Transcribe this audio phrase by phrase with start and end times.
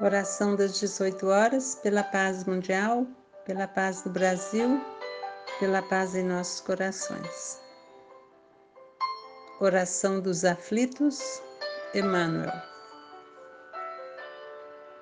[0.00, 3.06] Oração das 18 horas pela paz mundial,
[3.44, 4.80] pela paz do Brasil,
[5.60, 7.60] pela paz em nossos corações.
[9.60, 11.40] Oração dos aflitos,
[11.94, 12.50] Emmanuel.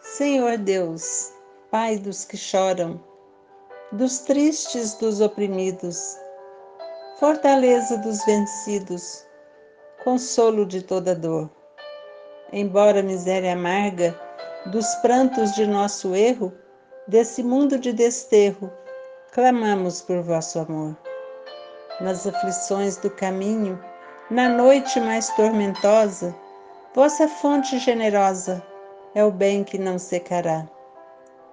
[0.00, 1.32] Senhor Deus,
[1.70, 3.00] Pai dos que choram,
[3.92, 6.16] dos tristes, dos oprimidos,
[7.20, 9.24] fortaleza dos vencidos,
[10.02, 11.48] consolo de toda dor.
[12.52, 14.27] Embora miséria amarga
[14.66, 16.52] dos prantos de nosso erro,
[17.06, 18.70] desse mundo de desterro,
[19.32, 20.96] clamamos por vosso amor.
[22.00, 23.82] Nas aflições do caminho,
[24.30, 26.34] na noite mais tormentosa,
[26.94, 28.62] vossa fonte generosa
[29.14, 30.66] é o bem que não secará.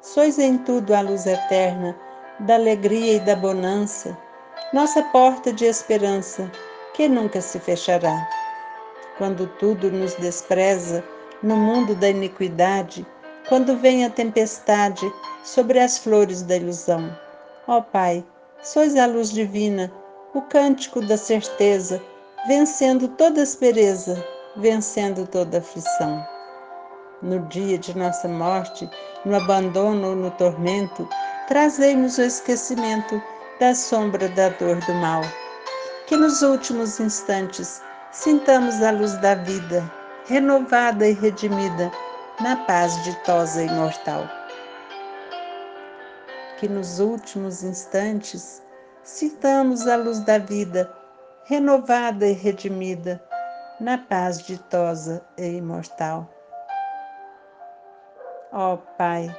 [0.02, 1.95] Sois em tudo a luz eterna
[2.42, 4.17] da alegria e da bonança,
[4.73, 6.52] nossa porta de esperança
[6.94, 8.28] que nunca se fechará.
[9.17, 11.03] Quando tudo nos despreza,
[11.45, 13.05] no mundo da iniquidade,
[13.47, 15.05] quando vem a tempestade
[15.43, 17.15] sobre as flores da ilusão.
[17.67, 18.25] Ó Pai,
[18.63, 19.91] sois a luz divina,
[20.33, 22.01] o cântico da certeza,
[22.47, 24.25] vencendo toda aspereza,
[24.57, 26.25] vencendo toda aflição.
[27.21, 28.89] No dia de nossa morte,
[29.23, 31.07] no abandono ou no tormento,
[31.47, 33.21] trazei-nos o esquecimento
[33.59, 35.21] da sombra da dor do mal.
[36.07, 39.83] Que nos últimos instantes sintamos a luz da vida,
[40.26, 41.92] renovada e redimida,
[42.42, 44.28] na paz ditosa e imortal.
[46.58, 48.64] Que nos últimos instantes
[49.03, 50.91] sintamos a luz da vida,
[51.44, 53.24] renovada e redimida,
[53.80, 56.28] na paz ditosa e imortal.
[58.52, 59.30] Ó oh, Pai,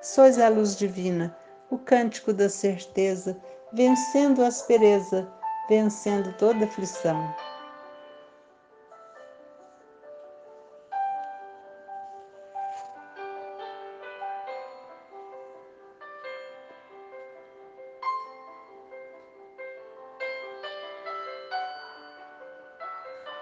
[0.00, 1.36] sois a luz divina,
[1.70, 3.36] o cântico da certeza,
[3.74, 5.28] vencendo a aspereza,
[5.68, 7.30] vencendo toda aflição